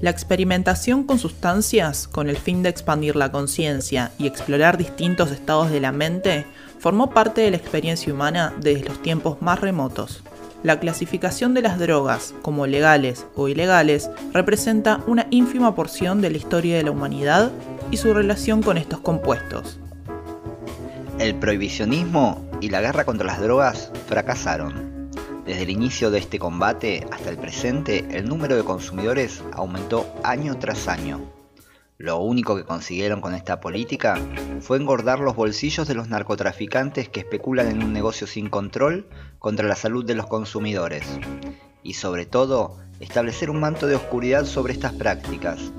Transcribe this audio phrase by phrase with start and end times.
[0.00, 5.70] La experimentación con sustancias con el fin de expandir la conciencia y explorar distintos estados
[5.70, 6.44] de la mente
[6.78, 10.22] formó parte de la experiencia humana desde los tiempos más remotos.
[10.62, 16.36] La clasificación de las drogas como legales o ilegales representa una ínfima porción de la
[16.36, 17.50] historia de la humanidad
[17.90, 19.80] y su relación con estos compuestos.
[21.18, 24.95] El prohibicionismo y la guerra contra las drogas fracasaron.
[25.46, 30.58] Desde el inicio de este combate hasta el presente, el número de consumidores aumentó año
[30.58, 31.20] tras año.
[31.98, 34.18] Lo único que consiguieron con esta política
[34.60, 39.06] fue engordar los bolsillos de los narcotraficantes que especulan en un negocio sin control
[39.38, 41.04] contra la salud de los consumidores.
[41.84, 45.72] Y sobre todo, establecer un manto de oscuridad sobre estas prácticas.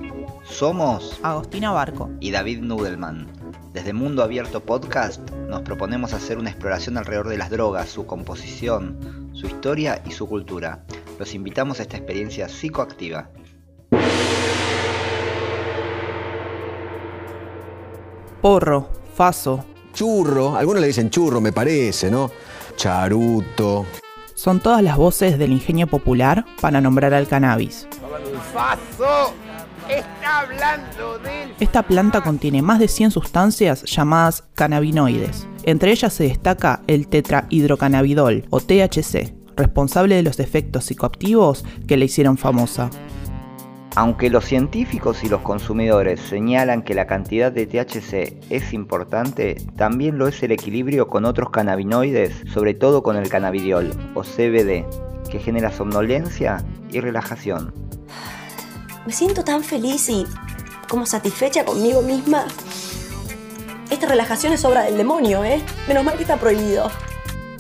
[0.46, 3.28] Somos Agostina Barco y David Nudelman.
[3.74, 9.27] Desde Mundo Abierto Podcast nos proponemos hacer una exploración alrededor de las drogas, su composición,
[9.38, 10.84] su historia y su cultura.
[11.20, 13.30] Los invitamos a esta experiencia psicoactiva.
[18.42, 19.64] Porro, Faso.
[19.94, 22.32] Churro, algunos le dicen churro, me parece, ¿no?
[22.76, 23.86] Charuto.
[24.34, 27.88] Son todas las voces del ingenio popular para nombrar al cannabis.
[28.54, 29.34] ¡Faso!
[29.88, 31.54] Está hablando del...
[31.60, 35.48] Esta planta contiene más de 100 sustancias llamadas cannabinoides.
[35.68, 42.06] Entre ellas se destaca el tetrahidrocannabidol o THC, responsable de los efectos psicoactivos que le
[42.06, 42.90] hicieron famosa.
[43.98, 50.18] Aunque los científicos y los consumidores señalan que la cantidad de THC es importante, también
[50.18, 54.86] lo es el equilibrio con otros cannabinoides, sobre todo con el cannabidiol o CBD,
[55.30, 57.74] que genera somnolencia y relajación.
[59.06, 60.26] Me siento tan feliz y
[60.88, 62.46] como satisfecha conmigo misma.
[63.90, 65.62] Esta relajación es obra del demonio, ¿eh?
[65.88, 66.92] Menos mal que está prohibido.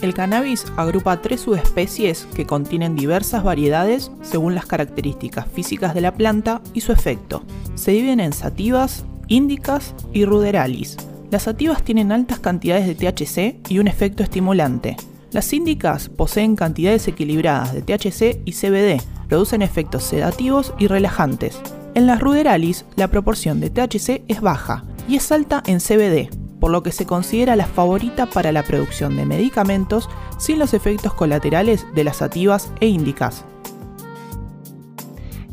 [0.02, 6.14] El cannabis agrupa tres subespecies que contienen diversas variedades según las características físicas de la
[6.14, 7.44] planta y su efecto.
[7.76, 10.98] Se dividen en sativas, índicas y ruderalis.
[11.32, 14.98] Las sativas tienen altas cantidades de THC y un efecto estimulante.
[15.32, 21.60] Las índicas poseen cantidades equilibradas de THC y CBD, producen efectos sedativos y relajantes.
[21.96, 26.30] En las ruderalis la proporción de THC es baja y es alta en CBD,
[26.60, 31.14] por lo que se considera la favorita para la producción de medicamentos sin los efectos
[31.14, 33.46] colaterales de las sativas e índicas.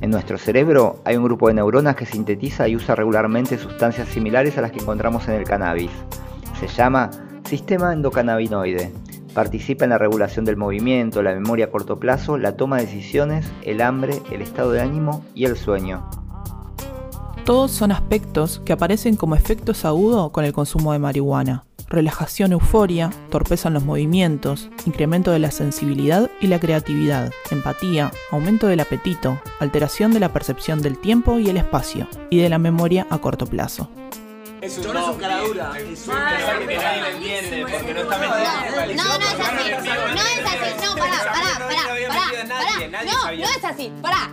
[0.01, 4.59] En nuestro cerebro hay un grupo de neuronas que sintetiza y usa regularmente sustancias similares
[4.59, 5.91] a las que encontramos en el cannabis.
[6.61, 7.11] Se llama
[7.45, 8.93] sistema endocannabinoide.
[9.33, 13.51] Participa en la regulación del movimiento, la memoria a corto plazo, la toma de decisiones,
[13.63, 16.09] el hambre, el estado de ánimo y el sueño.
[17.44, 21.66] Todos son aspectos que aparecen como efectos agudos con el consumo de marihuana.
[21.88, 28.66] Relajación, euforia, torpeza en los movimientos, incremento de la sensibilidad y la creatividad, empatía, aumento
[28.66, 33.06] del apetito, alteración de la percepción del tiempo y el espacio, y de la memoria
[33.10, 33.91] a corto plazo.
[34.62, 35.72] Es un no, cara dura.
[35.78, 36.15] Es un
[36.66, 39.05] que nadie lo entiende porque no está metido.
[39.05, 39.71] No, no es así.
[39.71, 40.82] No es así.
[40.82, 42.49] No, pará, pará, pará.
[42.88, 43.93] pará, No, no es así.
[44.00, 44.31] Pará.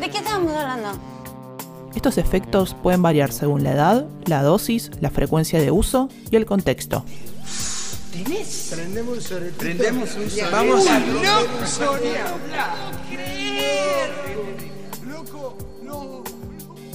[0.00, 1.17] ¿De qué estamos hablando?
[1.98, 6.46] Estos efectos pueden variar según la edad, la dosis, la frecuencia de uso y el
[6.46, 7.04] contexto.
[8.12, 8.68] ¿Tenés?
[8.72, 9.32] Prendemos.
[9.58, 10.28] Prendemos un.
[10.52, 11.00] Vamos a...
[11.00, 12.26] No, Sonia.
[15.08, 16.22] Loco, no.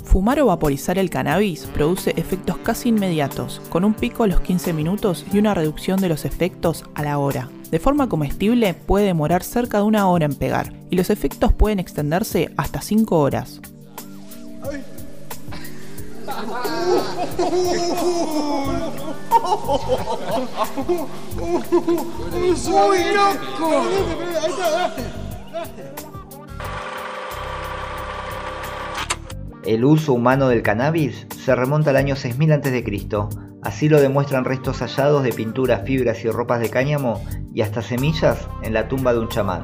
[0.06, 4.72] Fumar o vaporizar el cannabis produce efectos casi inmediatos, con un pico a los 15
[4.72, 7.50] minutos y una reducción de los efectos a la hora.
[7.72, 11.80] De forma comestible puede demorar cerca de una hora en pegar, y los efectos pueden
[11.80, 13.59] extenderse hasta 5 horas.
[29.66, 32.84] El uso humano del cannabis se remonta al año 6000 a.C.
[33.62, 37.24] Así lo demuestran restos hallados de pinturas, fibras y ropas de cáñamo
[37.54, 39.64] y hasta semillas en la tumba de un chamán.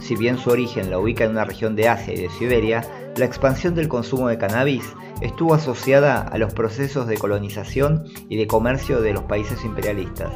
[0.00, 2.84] Si bien su origen la ubica en una región de Asia y de Siberia,
[3.18, 4.84] la expansión del consumo de cannabis
[5.20, 10.32] estuvo asociada a los procesos de colonización y de comercio de los países imperialistas.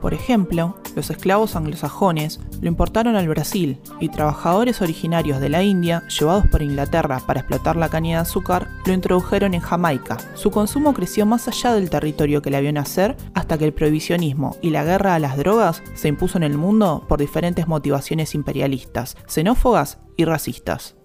[0.00, 6.02] Por ejemplo, los esclavos anglosajones lo importaron al Brasil y trabajadores originarios de la India,
[6.08, 10.18] llevados por Inglaterra para explotar la caña de azúcar, lo introdujeron en Jamaica.
[10.34, 14.58] Su consumo creció más allá del territorio que le vio nacer hasta que el prohibicionismo
[14.60, 19.16] y la guerra a las drogas se impuso en el mundo por diferentes motivaciones imperialistas,
[19.26, 20.96] xenófobas y racistas.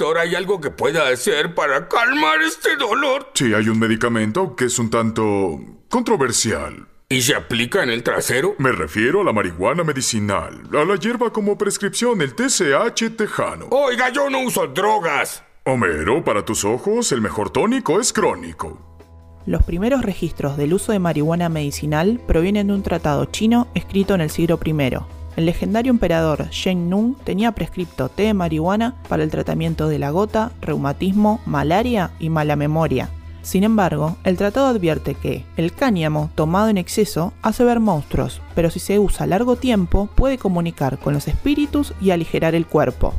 [0.00, 3.32] Doctor, ¿hay algo que pueda hacer para calmar este dolor?
[3.34, 5.60] Sí, hay un medicamento que es un tanto
[5.90, 6.88] controversial.
[7.10, 8.54] ¿Y se aplica en el trasero?
[8.56, 13.66] Me refiero a la marihuana medicinal, a la hierba como prescripción, el TCH tejano.
[13.72, 15.44] Oiga, yo no uso drogas.
[15.66, 18.96] Homero, para tus ojos, el mejor tónico es crónico.
[19.44, 24.22] Los primeros registros del uso de marihuana medicinal provienen de un tratado chino escrito en
[24.22, 25.19] el siglo I.
[25.40, 30.10] El legendario emperador Shen Nung tenía prescripto té de marihuana para el tratamiento de la
[30.10, 33.08] gota, reumatismo, malaria y mala memoria.
[33.40, 38.68] Sin embargo, el tratado advierte que el cáñamo tomado en exceso hace ver monstruos, pero
[38.68, 43.14] si se usa a largo tiempo puede comunicar con los espíritus y aligerar el cuerpo.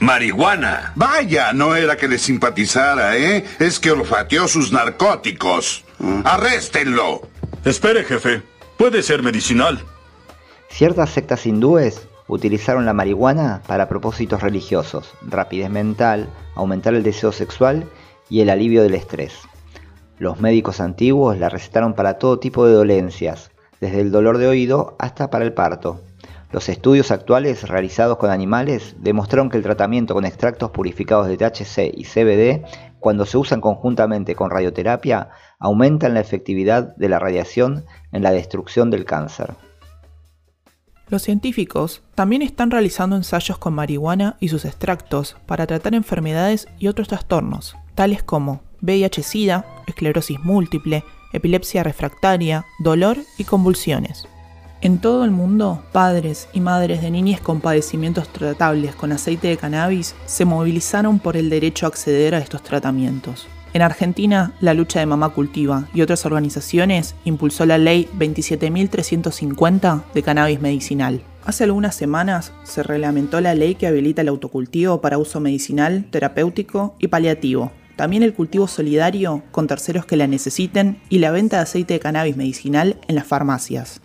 [0.00, 0.94] Marihuana.
[0.96, 3.44] Vaya, no era que le simpatizara, ¿eh?
[3.60, 5.84] Es que olfateó sus narcóticos.
[6.24, 7.22] ¡Arréstenlo!
[7.64, 8.49] Espere, jefe.
[8.80, 9.78] Puede ser medicinal.
[10.70, 17.84] Ciertas sectas hindúes utilizaron la marihuana para propósitos religiosos, rapidez mental, aumentar el deseo sexual
[18.30, 19.34] y el alivio del estrés.
[20.18, 23.50] Los médicos antiguos la recetaron para todo tipo de dolencias,
[23.82, 26.00] desde el dolor de oído hasta para el parto.
[26.52, 31.92] Los estudios actuales realizados con animales demostraron que el tratamiento con extractos purificados de THC
[31.94, 32.66] y CBD,
[32.98, 35.30] cuando se usan conjuntamente con radioterapia,
[35.60, 39.54] aumentan la efectividad de la radiación en la destrucción del cáncer.
[41.08, 46.88] Los científicos también están realizando ensayos con marihuana y sus extractos para tratar enfermedades y
[46.88, 54.26] otros trastornos, tales como VIH-Sida, esclerosis múltiple, epilepsia refractaria, dolor y convulsiones.
[54.82, 59.58] En todo el mundo, padres y madres de niñas con padecimientos tratables con aceite de
[59.58, 63.46] cannabis se movilizaron por el derecho a acceder a estos tratamientos.
[63.74, 70.22] En Argentina, la lucha de Mamá Cultiva y otras organizaciones impulsó la ley 27.350 de
[70.22, 71.22] cannabis medicinal.
[71.44, 76.94] Hace algunas semanas se reglamentó la ley que habilita el autocultivo para uso medicinal, terapéutico
[76.98, 77.70] y paliativo.
[77.96, 82.00] También el cultivo solidario con terceros que la necesiten y la venta de aceite de
[82.00, 84.00] cannabis medicinal en las farmacias.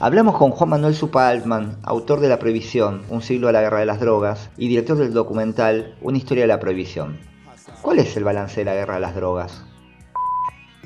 [0.00, 3.78] Hablamos con Juan Manuel Supa Altman, autor de La Prohibición, un siglo de la guerra
[3.78, 7.20] de las drogas, y director del documental Una historia de la prohibición.
[7.80, 9.62] ¿Cuál es el balance de la guerra de las drogas?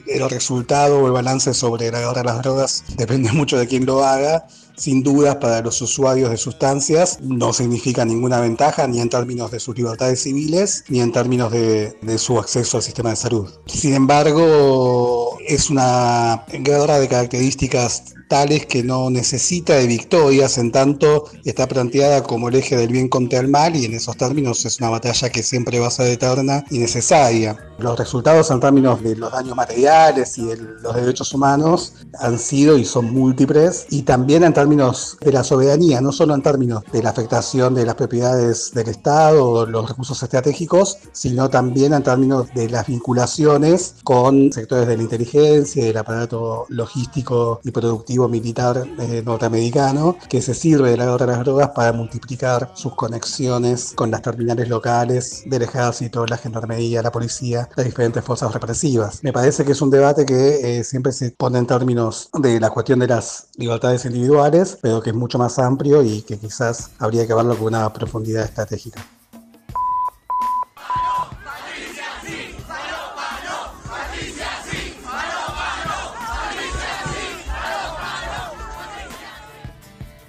[0.07, 3.87] El resultado o el balance sobre la guerra de las drogas depende mucho de quién
[3.87, 4.47] lo haga.
[4.77, 9.59] Sin dudas, para los usuarios de sustancias no significa ninguna ventaja ni en términos de
[9.59, 13.51] sus libertades civiles ni en términos de, de su acceso al sistema de salud.
[13.67, 21.25] Sin embargo, es una guerra de características tales que no necesita de victorias, en tanto
[21.45, 24.79] está planteada como el eje del bien contra el mal y en esos términos es
[24.79, 27.57] una batalla que siempre va a ser eterna y necesaria.
[27.79, 32.77] Los resultados en términos de los daños materiales y de los derechos humanos han sido
[32.77, 37.03] y son múltiples y también en términos de la soberanía, no solo en términos de
[37.03, 42.49] la afectación de las propiedades del Estado o los recursos estratégicos, sino también en términos
[42.55, 49.23] de las vinculaciones con sectores de la inteligencia, del aparato logístico y productivo militar eh,
[49.25, 54.11] norteamericano que se sirve de la guerra de las drogas para multiplicar sus conexiones con
[54.11, 59.23] las terminales locales del ejército, la gendarmería, la policía, las diferentes fuerzas represivas.
[59.23, 62.71] Me parece que es un debate que eh, siempre se pone en términos de la
[62.71, 67.27] cuestión de las libertades individuales, pero que es mucho más amplio y que quizás habría
[67.27, 69.05] que verlo con una profundidad estratégica.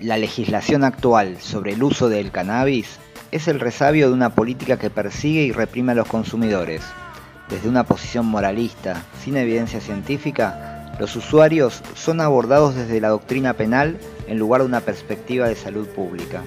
[0.09, 2.97] La legislación actual sobre el uso del cannabis
[3.29, 6.81] es el resabio de una política que persigue y reprime a los consumidores.
[7.47, 13.99] Desde una posición moralista, sin evidencia científica, los usuarios son abordados desde la doctrina penal
[14.25, 16.41] en lugar de una perspectiva de salud pública.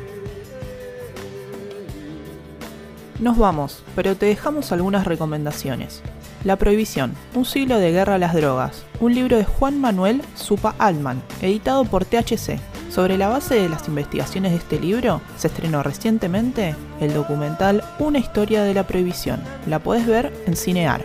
[3.21, 6.03] Nos vamos, pero te dejamos algunas recomendaciones.
[6.43, 10.75] La Prohibición, un siglo de guerra a las drogas, un libro de Juan Manuel Supa
[10.81, 12.72] Altman, editado por THC.
[12.93, 18.19] Sobre la base de las investigaciones de este libro, se estrenó recientemente el documental Una
[18.19, 19.43] historia de la prohibición.
[19.67, 21.03] La puedes ver en Cinear.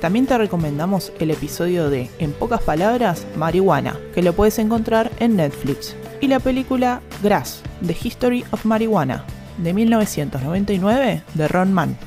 [0.00, 5.36] También te recomendamos el episodio de En pocas palabras, Marihuana, que lo puedes encontrar en
[5.36, 9.22] Netflix, y la película Grass, The History of Marijuana,
[9.58, 11.98] de 1999, de Ron Mann.